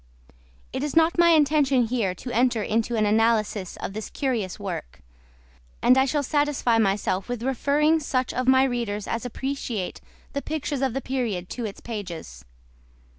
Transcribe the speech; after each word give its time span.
It 0.73 0.81
is 0.81 0.95
not 0.95 1.19
my 1.19 1.29
intention 1.29 1.85
here 1.85 2.15
to 2.15 2.31
enter 2.31 2.63
into 2.63 2.95
an 2.95 3.05
analysis 3.05 3.77
of 3.77 3.93
this 3.93 4.09
curious 4.09 4.59
work; 4.59 4.99
and 5.79 5.95
I 5.95 6.05
shall 6.05 6.23
satisfy 6.23 6.79
myself 6.79 7.29
with 7.29 7.43
referring 7.43 7.99
such 7.99 8.33
of 8.33 8.47
my 8.47 8.63
readers 8.63 9.07
as 9.07 9.27
appreciate 9.27 10.01
the 10.33 10.41
pictures 10.41 10.81
of 10.81 10.93
the 10.95 11.01
period 11.01 11.49
to 11.51 11.65
its 11.65 11.81
pages. 11.81 12.43